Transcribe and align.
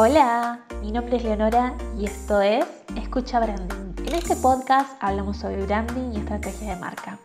Hola, 0.00 0.60
mi 0.80 0.92
nombre 0.92 1.16
es 1.16 1.24
Leonora 1.24 1.74
y 1.98 2.04
esto 2.04 2.40
es 2.40 2.64
Escucha 2.94 3.40
Branding. 3.40 4.06
En 4.06 4.14
este 4.14 4.36
podcast 4.36 4.92
hablamos 5.00 5.38
sobre 5.38 5.66
branding 5.66 6.12
y 6.12 6.18
estrategia 6.18 6.76
de 6.76 6.80
marca. 6.80 7.18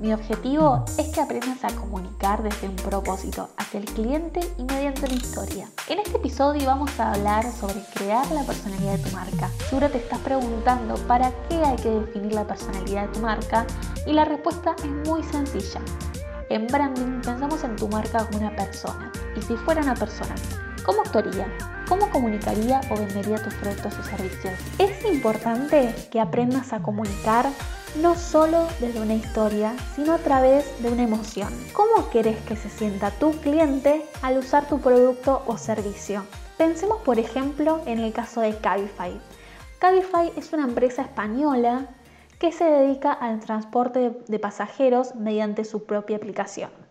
Mi 0.00 0.10
objetivo 0.14 0.86
es 0.96 1.08
que 1.08 1.20
aprendas 1.20 1.62
a 1.64 1.76
comunicar 1.76 2.42
desde 2.42 2.66
un 2.66 2.76
propósito 2.76 3.50
hacia 3.58 3.80
el 3.80 3.84
cliente 3.84 4.40
y 4.56 4.64
mediante 4.64 5.04
una 5.04 5.16
historia. 5.16 5.68
En 5.86 5.98
este 5.98 6.16
episodio 6.16 6.64
vamos 6.64 6.98
a 6.98 7.12
hablar 7.12 7.44
sobre 7.52 7.82
crear 7.94 8.26
la 8.30 8.42
personalidad 8.44 8.96
de 8.96 9.04
tu 9.04 9.14
marca. 9.14 9.50
Seguro 9.68 9.90
te 9.90 9.98
estás 9.98 10.20
preguntando 10.20 10.94
para 11.06 11.30
qué 11.50 11.56
hay 11.56 11.76
que 11.76 11.90
definir 11.90 12.32
la 12.32 12.46
personalidad 12.46 13.02
de 13.02 13.12
tu 13.12 13.20
marca 13.20 13.66
y 14.06 14.14
la 14.14 14.24
respuesta 14.24 14.74
es 14.78 15.10
muy 15.10 15.22
sencilla. 15.24 15.82
En 16.48 16.68
branding 16.68 17.20
pensamos 17.20 17.62
en 17.64 17.76
tu 17.76 17.86
marca 17.88 18.24
como 18.24 18.38
una 18.38 18.56
persona 18.56 19.12
y 19.36 19.42
si 19.42 19.56
fuera 19.56 19.82
una 19.82 19.94
persona, 19.94 20.34
¿cómo 20.84 21.00
actuaría? 21.00 21.46
¿Cómo 21.88 22.10
comunicaría 22.10 22.80
o 22.90 22.96
vendería 22.96 23.42
tus 23.42 23.54
productos 23.54 23.98
o 23.98 24.02
servicios? 24.02 24.54
Es 24.78 25.04
importante 25.04 25.94
que 26.10 26.20
aprendas 26.20 26.72
a 26.72 26.80
comunicar 26.80 27.46
no 28.00 28.14
solo 28.14 28.66
desde 28.80 29.00
una 29.00 29.14
historia, 29.14 29.74
sino 29.94 30.14
a 30.14 30.18
través 30.18 30.82
de 30.82 30.90
una 30.90 31.04
emoción. 31.04 31.48
¿Cómo 31.72 32.10
querés 32.10 32.38
que 32.42 32.56
se 32.56 32.68
sienta 32.68 33.10
tu 33.10 33.32
cliente 33.40 34.04
al 34.22 34.38
usar 34.38 34.68
tu 34.68 34.80
producto 34.80 35.42
o 35.46 35.56
servicio? 35.58 36.24
Pensemos 36.58 37.00
por 37.02 37.18
ejemplo 37.18 37.80
en 37.86 37.98
el 37.98 38.12
caso 38.12 38.40
de 38.40 38.56
Cabify. 38.56 39.20
Cabify 39.78 40.32
es 40.36 40.52
una 40.52 40.64
empresa 40.64 41.02
española 41.02 41.88
que 42.38 42.52
se 42.52 42.64
dedica 42.64 43.12
al 43.12 43.40
transporte 43.40 44.18
de 44.26 44.38
pasajeros 44.38 45.14
mediante 45.14 45.64
su 45.64 45.84
propia 45.84 46.16
aplicación. 46.16 46.83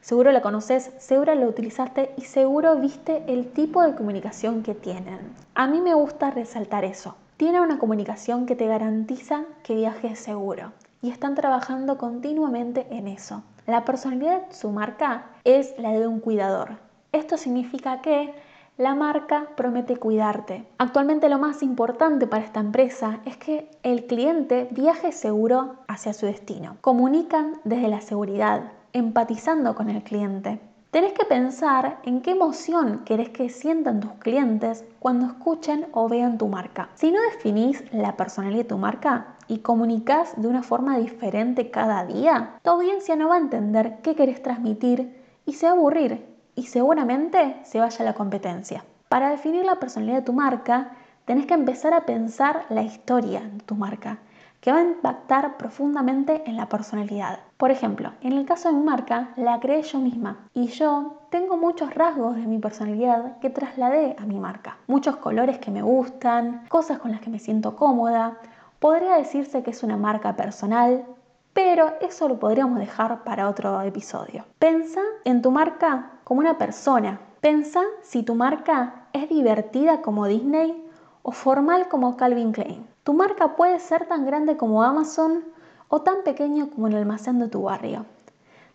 Seguro 0.00 0.32
la 0.32 0.42
conoces, 0.42 0.90
seguro 0.98 1.34
la 1.34 1.46
utilizaste 1.46 2.12
y 2.16 2.22
seguro 2.22 2.76
viste 2.76 3.24
el 3.26 3.52
tipo 3.52 3.82
de 3.82 3.94
comunicación 3.94 4.62
que 4.62 4.74
tienen. 4.74 5.18
A 5.54 5.66
mí 5.66 5.80
me 5.80 5.94
gusta 5.94 6.30
resaltar 6.30 6.84
eso. 6.84 7.16
Tiene 7.36 7.60
una 7.60 7.78
comunicación 7.78 8.46
que 8.46 8.56
te 8.56 8.66
garantiza 8.66 9.44
que 9.62 9.74
viajes 9.74 10.18
seguro 10.18 10.72
y 11.02 11.10
están 11.10 11.34
trabajando 11.34 11.98
continuamente 11.98 12.86
en 12.90 13.08
eso. 13.08 13.42
La 13.66 13.84
personalidad 13.84 14.42
su 14.50 14.70
marca 14.70 15.26
es 15.44 15.74
la 15.78 15.92
de 15.92 16.06
un 16.06 16.20
cuidador. 16.20 16.78
Esto 17.12 17.36
significa 17.36 18.00
que 18.00 18.34
la 18.78 18.94
marca 18.94 19.48
promete 19.56 19.96
cuidarte. 19.96 20.64
Actualmente 20.78 21.28
lo 21.28 21.38
más 21.38 21.62
importante 21.62 22.26
para 22.26 22.44
esta 22.44 22.60
empresa 22.60 23.18
es 23.24 23.36
que 23.36 23.68
el 23.82 24.06
cliente 24.06 24.68
viaje 24.70 25.10
seguro 25.10 25.74
hacia 25.88 26.12
su 26.12 26.26
destino. 26.26 26.76
Comunican 26.80 27.60
desde 27.64 27.88
la 27.88 28.00
seguridad, 28.00 28.72
empatizando 28.98 29.74
con 29.74 29.88
el 29.90 30.02
cliente. 30.02 30.60
Tenés 30.90 31.12
que 31.12 31.26
pensar 31.26 31.98
en 32.04 32.22
qué 32.22 32.30
emoción 32.30 33.02
querés 33.04 33.28
que 33.28 33.50
sientan 33.50 34.00
tus 34.00 34.12
clientes 34.12 34.84
cuando 34.98 35.26
escuchen 35.26 35.86
o 35.92 36.08
vean 36.08 36.38
tu 36.38 36.48
marca. 36.48 36.88
Si 36.94 37.12
no 37.12 37.20
definís 37.20 37.84
la 37.92 38.16
personalidad 38.16 38.62
de 38.62 38.68
tu 38.68 38.78
marca 38.78 39.36
y 39.48 39.58
comunicas 39.58 40.32
de 40.40 40.48
una 40.48 40.62
forma 40.62 40.98
diferente 40.98 41.70
cada 41.70 42.06
día, 42.06 42.54
tu 42.62 42.70
audiencia 42.70 43.16
no 43.16 43.28
va 43.28 43.34
a 43.34 43.38
entender 43.38 43.98
qué 44.02 44.14
querés 44.14 44.42
transmitir 44.42 45.14
y 45.44 45.52
se 45.52 45.66
va 45.66 45.72
a 45.72 45.76
aburrir 45.76 46.24
y 46.54 46.66
seguramente 46.66 47.56
se 47.64 47.80
vaya 47.80 47.98
a 48.00 48.04
la 48.04 48.14
competencia. 48.14 48.84
Para 49.10 49.30
definir 49.30 49.66
la 49.66 49.78
personalidad 49.78 50.16
de 50.16 50.24
tu 50.24 50.32
marca, 50.32 50.92
tenés 51.26 51.44
que 51.44 51.54
empezar 51.54 51.92
a 51.92 52.06
pensar 52.06 52.64
la 52.70 52.82
historia 52.82 53.40
de 53.40 53.60
tu 53.60 53.74
marca 53.74 54.20
que 54.60 54.72
va 54.72 54.78
a 54.78 54.84
impactar 54.84 55.56
profundamente 55.56 56.42
en 56.46 56.56
la 56.56 56.68
personalidad. 56.68 57.40
Por 57.56 57.70
ejemplo, 57.70 58.12
en 58.20 58.32
el 58.32 58.44
caso 58.44 58.68
de 58.68 58.74
mi 58.74 58.84
marca, 58.84 59.30
la 59.36 59.60
creé 59.60 59.82
yo 59.82 59.98
misma 59.98 60.48
y 60.54 60.66
yo 60.68 61.18
tengo 61.30 61.56
muchos 61.56 61.94
rasgos 61.94 62.36
de 62.36 62.46
mi 62.46 62.58
personalidad 62.58 63.38
que 63.38 63.50
trasladé 63.50 64.16
a 64.18 64.24
mi 64.24 64.38
marca. 64.38 64.78
Muchos 64.86 65.16
colores 65.16 65.58
que 65.58 65.70
me 65.70 65.82
gustan, 65.82 66.64
cosas 66.68 66.98
con 66.98 67.12
las 67.12 67.20
que 67.20 67.30
me 67.30 67.38
siento 67.38 67.76
cómoda. 67.76 68.38
Podría 68.78 69.14
decirse 69.14 69.62
que 69.62 69.70
es 69.70 69.82
una 69.82 69.96
marca 69.96 70.36
personal, 70.36 71.04
pero 71.52 71.92
eso 72.00 72.28
lo 72.28 72.38
podríamos 72.38 72.78
dejar 72.78 73.24
para 73.24 73.48
otro 73.48 73.82
episodio. 73.82 74.44
Pensa 74.58 75.00
en 75.24 75.42
tu 75.42 75.50
marca 75.50 76.12
como 76.24 76.40
una 76.40 76.58
persona. 76.58 77.20
Pensa 77.40 77.82
si 78.02 78.22
tu 78.22 78.34
marca 78.34 79.06
es 79.12 79.28
divertida 79.28 80.02
como 80.02 80.26
Disney 80.26 80.87
o 81.22 81.32
formal 81.32 81.88
como 81.88 82.16
Calvin 82.16 82.52
Klein. 82.52 82.86
Tu 83.04 83.12
marca 83.12 83.56
puede 83.56 83.78
ser 83.80 84.06
tan 84.06 84.26
grande 84.26 84.56
como 84.56 84.82
Amazon 84.82 85.44
o 85.88 86.02
tan 86.02 86.22
pequeño 86.24 86.70
como 86.70 86.88
el 86.88 86.96
almacén 86.96 87.38
de 87.38 87.48
tu 87.48 87.62
barrio. 87.62 88.06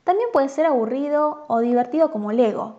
También 0.04 0.30
puede 0.34 0.50
ser 0.50 0.66
aburrido 0.66 1.46
o 1.48 1.60
divertido 1.60 2.12
como 2.12 2.32
Lego. 2.32 2.78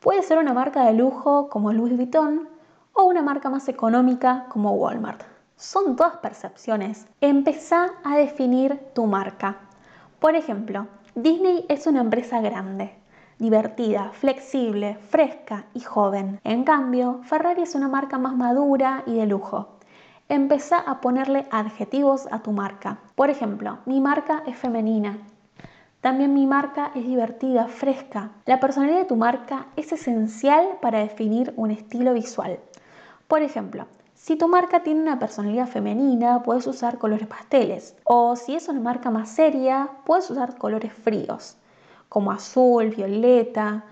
Puede 0.00 0.22
ser 0.22 0.38
una 0.38 0.54
marca 0.54 0.84
de 0.84 0.94
lujo 0.94 1.48
como 1.48 1.72
Louis 1.72 1.96
Vuitton 1.96 2.48
o 2.92 3.04
una 3.04 3.22
marca 3.22 3.50
más 3.50 3.68
económica 3.68 4.46
como 4.48 4.72
Walmart. 4.72 5.22
Son 5.56 5.96
todas 5.96 6.16
percepciones. 6.18 7.06
Empezá 7.20 7.90
a 8.04 8.16
definir 8.16 8.78
tu 8.94 9.06
marca. 9.06 9.58
Por 10.20 10.34
ejemplo, 10.34 10.86
Disney 11.14 11.64
es 11.68 11.86
una 11.86 12.00
empresa 12.00 12.40
grande, 12.40 12.96
divertida, 13.38 14.10
flexible, 14.12 14.98
fresca 15.08 15.66
y 15.74 15.80
joven. 15.80 16.40
En 16.44 16.64
cambio, 16.64 17.20
Ferrari 17.22 17.62
es 17.62 17.74
una 17.74 17.88
marca 17.88 18.18
más 18.18 18.36
madura 18.36 19.02
y 19.06 19.14
de 19.14 19.26
lujo. 19.26 19.68
Empezá 20.28 20.78
a 20.78 21.00
ponerle 21.00 21.46
adjetivos 21.50 22.28
a 22.30 22.40
tu 22.40 22.52
marca. 22.52 22.98
Por 23.14 23.30
ejemplo, 23.30 23.78
mi 23.86 24.00
marca 24.00 24.42
es 24.46 24.56
femenina. 24.56 25.18
También 26.00 26.32
mi 26.32 26.46
marca 26.46 26.92
es 26.94 27.04
divertida, 27.06 27.66
fresca. 27.66 28.30
La 28.46 28.60
personalidad 28.60 29.00
de 29.00 29.04
tu 29.04 29.16
marca 29.16 29.66
es 29.74 29.90
esencial 29.92 30.78
para 30.80 31.00
definir 31.00 31.52
un 31.56 31.70
estilo 31.70 32.14
visual. 32.14 32.60
Por 33.26 33.42
ejemplo, 33.42 33.86
si 34.14 34.36
tu 34.36 34.48
marca 34.48 34.82
tiene 34.82 35.00
una 35.00 35.18
personalidad 35.18 35.66
femenina, 35.66 36.42
puedes 36.42 36.66
usar 36.66 36.98
colores 36.98 37.26
pasteles. 37.26 37.96
O 38.04 38.36
si 38.36 38.54
es 38.54 38.68
una 38.68 38.80
marca 38.80 39.10
más 39.10 39.28
seria, 39.28 39.90
puedes 40.04 40.30
usar 40.30 40.56
colores 40.56 40.92
fríos, 40.92 41.57
como 42.08 42.32
azul, 42.32 42.90
violeta. 42.90 43.84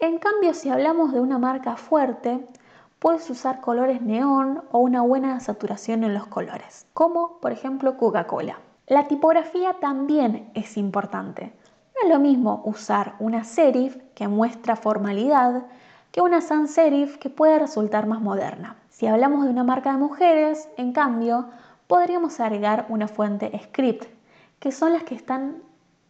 En 0.00 0.18
cambio, 0.18 0.54
si 0.54 0.68
hablamos 0.68 1.12
de 1.12 1.20
una 1.20 1.38
marca 1.38 1.76
fuerte, 1.76 2.46
puedes 2.98 3.28
usar 3.30 3.60
colores 3.60 4.02
neón 4.02 4.62
o 4.70 4.78
una 4.78 5.02
buena 5.02 5.38
saturación 5.40 6.04
en 6.04 6.14
los 6.14 6.26
colores, 6.26 6.86
como 6.94 7.38
por 7.40 7.52
ejemplo 7.52 7.96
Coca-Cola. 7.96 8.58
La 8.86 9.08
tipografía 9.08 9.74
también 9.80 10.50
es 10.54 10.76
importante. 10.76 11.52
No 11.94 12.08
es 12.08 12.14
lo 12.14 12.20
mismo 12.20 12.62
usar 12.64 13.14
una 13.18 13.44
serif 13.44 13.96
que 14.14 14.28
muestra 14.28 14.76
formalidad 14.76 15.64
que 16.14 16.20
una 16.20 16.40
sans 16.40 16.70
serif 16.70 17.18
que 17.18 17.28
puede 17.28 17.58
resultar 17.58 18.06
más 18.06 18.20
moderna. 18.20 18.76
Si 18.88 19.08
hablamos 19.08 19.42
de 19.42 19.50
una 19.50 19.64
marca 19.64 19.90
de 19.90 19.98
mujeres, 19.98 20.68
en 20.76 20.92
cambio, 20.92 21.48
podríamos 21.88 22.38
agregar 22.38 22.86
una 22.88 23.08
fuente 23.08 23.50
script, 23.64 24.04
que 24.60 24.70
son 24.70 24.92
las 24.92 25.02
que 25.02 25.16
están 25.16 25.56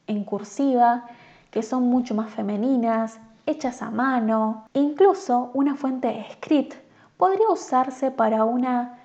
en 0.07 0.25
cursiva, 0.25 1.07
que 1.55 1.63
son 1.63 1.85
mucho 1.85 2.17
más 2.17 2.31
femeninas, 2.33 3.21
hechas 3.47 3.81
a 3.81 3.89
mano, 3.89 4.67
incluso 4.73 5.53
una 5.55 5.77
fuente 5.77 6.27
script 6.33 6.75
podría 7.17 7.49
usarse 7.49 8.11
para 8.11 8.43
una 8.43 8.99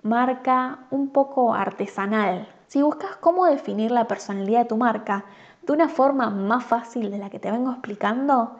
marca 0.00 0.78
un 0.90 1.10
poco 1.10 1.52
artesanal. 1.52 2.48
Si 2.68 2.80
buscas 2.80 3.16
cómo 3.16 3.44
definir 3.44 3.90
la 3.90 4.06
personalidad 4.06 4.60
de 4.60 4.64
tu 4.64 4.78
marca 4.78 5.26
de 5.60 5.74
una 5.74 5.90
forma 5.90 6.30
más 6.30 6.64
fácil 6.64 7.10
de 7.10 7.18
la 7.18 7.28
que 7.28 7.38
te 7.38 7.50
vengo 7.50 7.70
explicando, 7.70 8.56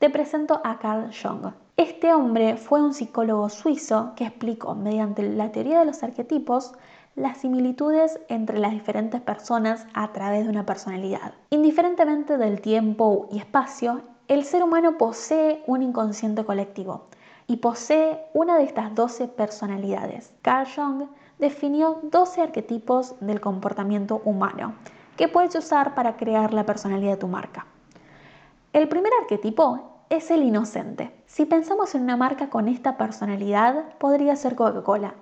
te 0.00 0.10
presento 0.10 0.60
a 0.64 0.80
Carl 0.80 1.12
Jung. 1.12 1.52
Este 1.76 2.12
hombre 2.12 2.56
fue 2.56 2.82
un 2.82 2.92
psicólogo 2.92 3.48
suizo 3.50 4.14
que 4.16 4.24
explicó 4.24 4.74
mediante 4.74 5.22
la 5.22 5.52
teoría 5.52 5.78
de 5.78 5.84
los 5.84 6.02
arquetipos 6.02 6.72
las 7.18 7.38
similitudes 7.38 8.20
entre 8.28 8.58
las 8.58 8.72
diferentes 8.72 9.20
personas 9.20 9.86
a 9.94 10.12
través 10.12 10.44
de 10.44 10.50
una 10.50 10.64
personalidad. 10.64 11.34
Indiferentemente 11.50 12.38
del 12.38 12.60
tiempo 12.60 13.28
y 13.30 13.38
espacio, 13.38 14.02
el 14.28 14.44
ser 14.44 14.62
humano 14.62 14.96
posee 14.98 15.62
un 15.66 15.82
inconsciente 15.82 16.44
colectivo 16.44 17.06
y 17.46 17.56
posee 17.56 18.26
una 18.34 18.56
de 18.56 18.64
estas 18.64 18.94
12 18.94 19.28
personalidades. 19.28 20.32
Carl 20.42 20.68
Jung 20.74 21.08
definió 21.38 22.00
12 22.02 22.42
arquetipos 22.42 23.14
del 23.20 23.40
comportamiento 23.40 24.20
humano 24.24 24.74
que 25.16 25.28
puedes 25.28 25.54
usar 25.56 25.94
para 25.94 26.16
crear 26.16 26.54
la 26.54 26.64
personalidad 26.64 27.12
de 27.12 27.16
tu 27.16 27.28
marca. 27.28 27.66
El 28.72 28.88
primer 28.88 29.12
arquetipo 29.20 30.04
es 30.10 30.30
el 30.30 30.42
inocente. 30.42 31.12
Si 31.26 31.44
pensamos 31.44 31.94
en 31.94 32.02
una 32.02 32.16
marca 32.16 32.48
con 32.48 32.68
esta 32.68 32.96
personalidad, 32.96 33.96
podría 33.98 34.36
ser 34.36 34.54
Coca-Cola, 34.54 35.14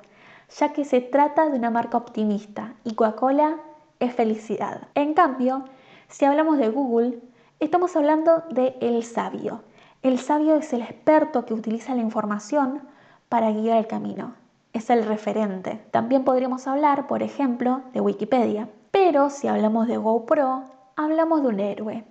ya 0.50 0.72
que 0.72 0.84
se 0.84 1.00
trata 1.00 1.48
de 1.48 1.58
una 1.58 1.70
marca 1.70 1.96
optimista 1.96 2.74
y 2.84 2.94
Coca-Cola 2.94 3.56
es 4.00 4.14
felicidad. 4.14 4.88
En 4.94 5.14
cambio, 5.14 5.64
si 6.08 6.24
hablamos 6.24 6.58
de 6.58 6.68
Google, 6.68 7.20
estamos 7.60 7.96
hablando 7.96 8.44
de 8.50 8.76
el 8.80 9.02
sabio, 9.02 9.62
el 10.06 10.20
sabio 10.20 10.54
es 10.54 10.72
el 10.72 10.82
experto 10.82 11.44
que 11.46 11.52
utiliza 11.52 11.94
la 11.96 12.00
información 12.00 12.80
para 13.28 13.50
guiar 13.50 13.78
el 13.78 13.88
camino. 13.88 14.34
Es 14.72 14.88
el 14.90 15.04
referente. 15.04 15.84
También 15.90 16.22
podríamos 16.22 16.68
hablar, 16.68 17.08
por 17.08 17.24
ejemplo, 17.24 17.80
de 17.92 18.00
Wikipedia. 18.00 18.68
Pero 18.92 19.30
si 19.30 19.48
hablamos 19.48 19.88
de 19.88 19.96
GoPro, 19.96 20.62
hablamos 20.94 21.42
de 21.42 21.48
un 21.48 21.58
héroe, 21.58 22.04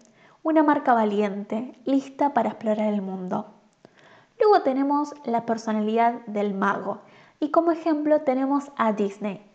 una 0.44 0.62
marca 0.62 0.94
valiente, 0.94 1.80
lista 1.86 2.34
para 2.34 2.50
explorar 2.50 2.94
el 2.94 3.02
mundo. 3.02 3.54
Luego 4.42 4.62
tenemos 4.62 5.14
la 5.24 5.46
personalidad 5.46 6.16
del 6.26 6.54
mago. 6.54 7.00
Y 7.40 7.52
como 7.52 7.72
ejemplo 7.72 8.22
tenemos 8.22 8.72
a 8.78 8.94
Disney, 8.94 9.46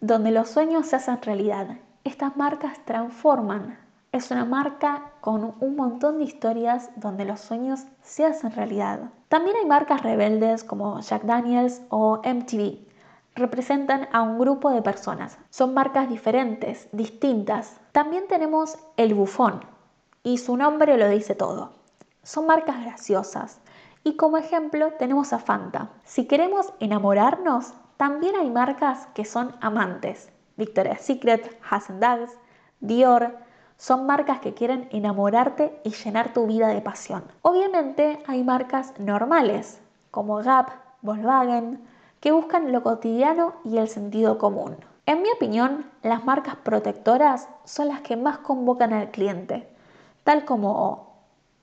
donde 0.00 0.30
los 0.30 0.48
sueños 0.48 0.86
se 0.86 0.96
hacen 0.96 1.20
realidad. 1.22 1.76
Estas 2.04 2.36
marcas 2.36 2.84
transforman. 2.84 3.78
Es 4.12 4.30
una 4.30 4.44
marca 4.44 5.12
con 5.20 5.54
un 5.60 5.76
montón 5.76 6.18
de 6.18 6.24
historias 6.24 6.90
donde 6.96 7.24
los 7.24 7.40
sueños 7.40 7.84
se 8.02 8.24
hacen 8.24 8.52
realidad. 8.52 9.10
También 9.28 9.56
hay 9.56 9.66
marcas 9.66 10.02
rebeldes 10.02 10.64
como 10.64 11.00
Jack 11.00 11.22
Daniels 11.22 11.82
o 11.90 12.20
MTV. 12.24 12.78
Representan 13.36 14.08
a 14.12 14.22
un 14.22 14.38
grupo 14.38 14.70
de 14.70 14.82
personas. 14.82 15.38
Son 15.50 15.74
marcas 15.74 16.08
diferentes, 16.08 16.88
distintas. 16.90 17.78
También 17.92 18.24
tenemos 18.28 18.76
el 18.96 19.14
bufón, 19.14 19.60
y 20.22 20.38
su 20.38 20.56
nombre 20.56 20.98
lo 20.98 21.08
dice 21.08 21.34
todo. 21.34 21.72
Son 22.22 22.46
marcas 22.46 22.82
graciosas. 22.84 23.60
Y 24.02 24.16
como 24.16 24.38
ejemplo 24.38 24.92
tenemos 24.98 25.32
a 25.32 25.38
Fanta. 25.38 25.90
Si 26.04 26.26
queremos 26.26 26.72
enamorarnos, 26.80 27.74
también 27.98 28.34
hay 28.36 28.50
marcas 28.50 29.06
que 29.14 29.26
son 29.26 29.54
amantes. 29.60 30.30
Victoria's 30.56 31.02
Secret, 31.02 31.60
Dags, 31.98 32.32
Dior, 32.80 33.36
son 33.76 34.06
marcas 34.06 34.40
que 34.40 34.54
quieren 34.54 34.88
enamorarte 34.90 35.80
y 35.84 35.90
llenar 35.90 36.32
tu 36.32 36.46
vida 36.46 36.68
de 36.68 36.80
pasión. 36.80 37.24
Obviamente 37.42 38.22
hay 38.26 38.42
marcas 38.42 38.92
normales, 38.98 39.80
como 40.10 40.42
Gap, 40.42 40.70
Volkswagen, 41.02 41.82
que 42.20 42.32
buscan 42.32 42.72
lo 42.72 42.82
cotidiano 42.82 43.54
y 43.64 43.78
el 43.78 43.88
sentido 43.88 44.38
común. 44.38 44.76
En 45.06 45.22
mi 45.22 45.30
opinión, 45.30 45.90
las 46.02 46.24
marcas 46.24 46.56
protectoras 46.56 47.48
son 47.64 47.88
las 47.88 48.00
que 48.00 48.16
más 48.16 48.38
convocan 48.38 48.92
al 48.92 49.10
cliente, 49.10 49.68
tal 50.24 50.44
como 50.44 51.16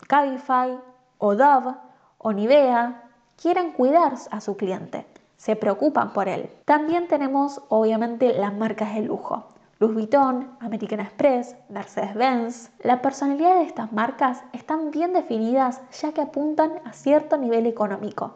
Cabify 0.08 0.78
o 1.20 1.36
Dove 1.36 1.76
o 2.18 2.34
Nivea, 2.34 3.04
quieren 3.42 3.72
cuidar 3.72 4.14
a 4.32 4.42
su 4.42 4.58
cliente, 4.58 5.06
se 5.38 5.56
preocupan 5.56 6.14
por 6.14 6.28
él. 6.28 6.50
También 6.66 7.08
tenemos 7.08 7.62
obviamente 7.70 8.34
las 8.34 8.54
marcas 8.54 8.96
de 8.96 9.02
lujo. 9.02 9.46
Louis 9.80 9.94
Vuitton, 9.94 10.58
American 10.60 11.00
Express, 11.02 11.56
Mercedes-Benz. 11.70 12.72
La 12.80 13.04
personalidad 13.04 13.58
de 13.58 13.66
estas 13.66 13.94
marcas 13.94 14.44
están 14.52 14.90
bien 14.90 15.14
definidas 15.14 15.82
ya 16.02 16.14
que 16.14 16.22
apuntan 16.22 16.82
a 16.84 16.94
cierto 16.94 17.38
nivel 17.38 17.68
económico. 17.68 18.34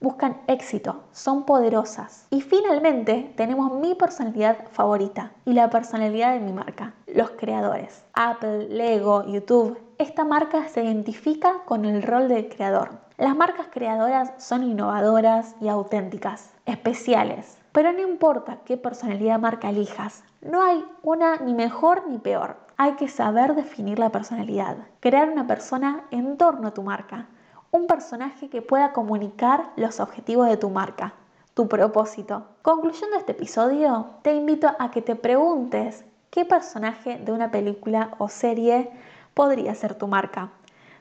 Buscan 0.00 0.40
éxito, 0.46 1.02
son 1.10 1.44
poderosas. 1.44 2.28
Y 2.30 2.40
finalmente 2.40 3.32
tenemos 3.36 3.72
mi 3.72 3.96
personalidad 3.96 4.68
favorita 4.70 5.32
y 5.44 5.54
la 5.54 5.70
personalidad 5.70 6.34
de 6.34 6.40
mi 6.40 6.52
marca, 6.52 6.94
los 7.06 7.30
creadores. 7.30 8.04
Apple, 8.12 8.68
Lego, 8.68 9.26
YouTube. 9.26 9.80
Esta 9.98 10.24
marca 10.24 10.68
se 10.68 10.84
identifica 10.84 11.64
con 11.64 11.84
el 11.84 12.02
rol 12.02 12.28
del 12.28 12.48
creador. 12.48 13.05
Las 13.18 13.34
marcas 13.34 13.68
creadoras 13.70 14.34
son 14.36 14.62
innovadoras 14.62 15.56
y 15.62 15.68
auténticas, 15.68 16.50
especiales. 16.66 17.56
Pero 17.72 17.90
no 17.90 18.02
importa 18.02 18.58
qué 18.66 18.76
personalidad 18.76 19.38
marca 19.38 19.70
elijas, 19.70 20.22
no 20.42 20.62
hay 20.62 20.84
una 21.02 21.38
ni 21.38 21.54
mejor 21.54 22.08
ni 22.08 22.18
peor. 22.18 22.58
Hay 22.76 22.92
que 22.96 23.08
saber 23.08 23.54
definir 23.54 23.98
la 23.98 24.10
personalidad, 24.10 24.76
crear 25.00 25.30
una 25.30 25.46
persona 25.46 26.04
en 26.10 26.36
torno 26.36 26.68
a 26.68 26.74
tu 26.74 26.82
marca, 26.82 27.24
un 27.70 27.86
personaje 27.86 28.50
que 28.50 28.60
pueda 28.60 28.92
comunicar 28.92 29.70
los 29.76 29.98
objetivos 29.98 30.46
de 30.48 30.58
tu 30.58 30.68
marca, 30.68 31.14
tu 31.54 31.68
propósito. 31.68 32.44
Concluyendo 32.60 33.16
este 33.16 33.32
episodio, 33.32 34.10
te 34.20 34.34
invito 34.34 34.68
a 34.78 34.90
que 34.90 35.00
te 35.00 35.16
preguntes 35.16 36.04
qué 36.28 36.44
personaje 36.44 37.16
de 37.16 37.32
una 37.32 37.50
película 37.50 38.10
o 38.18 38.28
serie 38.28 38.90
podría 39.32 39.74
ser 39.74 39.94
tu 39.94 40.06
marca. 40.06 40.50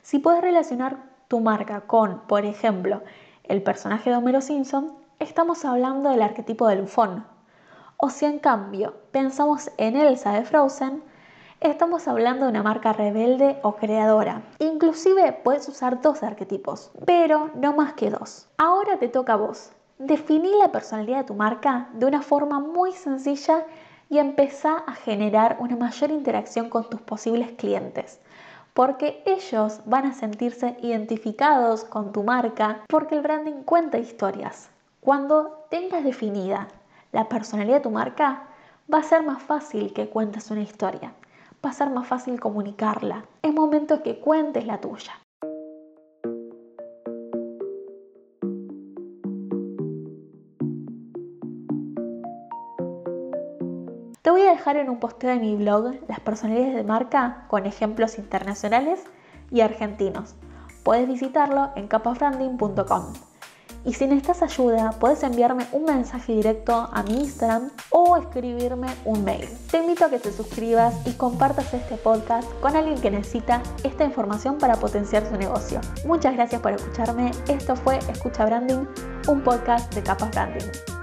Si 0.01 0.19
puedes 0.19 0.39
relacionar 0.39 1.13
tu 1.27 1.39
marca 1.39 1.81
con, 1.81 2.19
por 2.27 2.45
ejemplo, 2.45 3.01
el 3.43 3.63
personaje 3.63 4.09
de 4.09 4.15
Homero 4.15 4.41
Simpson, 4.41 4.93
estamos 5.19 5.65
hablando 5.65 6.09
del 6.09 6.21
arquetipo 6.21 6.67
del 6.67 6.81
bufón. 6.81 7.25
O 7.97 8.09
si 8.09 8.25
en 8.25 8.39
cambio 8.39 8.95
pensamos 9.11 9.71
en 9.77 9.95
Elsa 9.95 10.33
de 10.33 10.43
Frozen, 10.43 11.03
estamos 11.61 12.07
hablando 12.07 12.45
de 12.45 12.51
una 12.51 12.63
marca 12.63 12.93
rebelde 12.93 13.59
o 13.63 13.75
creadora. 13.75 14.41
Inclusive 14.59 15.33
puedes 15.43 15.67
usar 15.67 16.01
dos 16.01 16.21
arquetipos, 16.23 16.91
pero 17.05 17.51
no 17.55 17.73
más 17.73 17.93
que 17.93 18.09
dos. 18.09 18.47
Ahora 18.57 18.97
te 18.97 19.07
toca 19.07 19.33
a 19.33 19.37
vos. 19.37 19.71
Definí 19.97 20.51
la 20.59 20.71
personalidad 20.71 21.19
de 21.19 21.23
tu 21.23 21.33
marca 21.35 21.89
de 21.93 22.05
una 22.05 22.21
forma 22.21 22.59
muy 22.59 22.91
sencilla 22.91 23.65
y 24.09 24.19
empezá 24.19 24.83
a 24.85 24.93
generar 24.93 25.57
una 25.59 25.77
mayor 25.77 26.11
interacción 26.11 26.69
con 26.69 26.89
tus 26.89 27.01
posibles 27.01 27.51
clientes 27.53 28.19
porque 28.75 29.23
ellos 29.25 29.79
van 29.85 30.05
a 30.05 30.13
sentirse 30.13 30.75
identificados 30.81 31.85
con 31.85 32.11
tu 32.11 32.23
marca, 32.23 32.81
porque 32.89 33.15
el 33.15 33.21
branding 33.21 33.63
cuenta 33.63 33.97
historias. 33.97 34.69
Cuando 34.99 35.65
tengas 35.69 36.03
definida 36.03 36.67
la 37.13 37.29
personalidad 37.29 37.77
de 37.77 37.83
tu 37.83 37.89
marca, 37.89 38.43
va 38.93 38.99
a 38.99 39.03
ser 39.03 39.23
más 39.23 39.41
fácil 39.41 39.93
que 39.93 40.09
cuentes 40.09 40.51
una 40.51 40.61
historia, 40.61 41.13
va 41.65 41.69
a 41.69 41.73
ser 41.73 41.89
más 41.89 42.05
fácil 42.05 42.37
comunicarla. 42.37 43.23
Es 43.41 43.53
momento 43.53 44.03
que 44.03 44.19
cuentes 44.19 44.67
la 44.67 44.81
tuya. 44.81 45.13
Dejar 54.55 54.77
en 54.77 54.89
un 54.89 54.99
posteo 54.99 55.29
de 55.29 55.39
mi 55.39 55.55
blog 55.55 55.95
las 56.07 56.19
personalidades 56.19 56.75
de 56.75 56.83
marca 56.83 57.45
con 57.47 57.65
ejemplos 57.65 58.17
internacionales 58.17 59.03
y 59.51 59.61
argentinos. 59.61 60.35
Puedes 60.83 61.07
visitarlo 61.07 61.71
en 61.75 61.87
capafranding.com. 61.87 63.13
Y 63.85 63.93
si 63.93 64.07
necesitas 64.07 64.41
ayuda, 64.41 64.91
puedes 64.99 65.21
enviarme 65.21 65.67
un 65.71 65.85
mensaje 65.85 66.33
directo 66.33 66.89
a 66.91 67.03
mi 67.03 67.19
Instagram 67.19 67.69
o 67.91 68.17
escribirme 68.17 68.87
un 69.05 69.23
mail. 69.23 69.47
Te 69.69 69.77
invito 69.77 70.05
a 70.05 70.09
que 70.09 70.17
te 70.17 70.31
suscribas 70.31 70.95
y 71.05 71.11
compartas 71.13 71.71
este 71.73 71.95
podcast 71.97 72.51
con 72.61 72.75
alguien 72.75 72.99
que 72.99 73.11
necesita 73.11 73.61
esta 73.83 74.03
información 74.03 74.57
para 74.57 74.75
potenciar 74.77 75.27
su 75.29 75.35
negocio. 75.37 75.81
Muchas 76.05 76.33
gracias 76.33 76.61
por 76.61 76.71
escucharme. 76.71 77.29
Esto 77.47 77.75
fue 77.75 77.99
Escucha 78.09 78.45
Branding, 78.45 78.87
un 79.27 79.41
podcast 79.41 79.93
de 79.93 80.01
Capas 80.01 80.31
Branding. 80.31 80.94